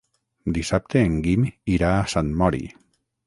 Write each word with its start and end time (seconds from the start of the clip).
Dissabte 0.53 1.03
en 1.09 1.19
Guim 1.27 1.45
irà 1.75 1.93
a 1.99 2.09
Sant 2.15 2.35
Mori. 2.43 2.63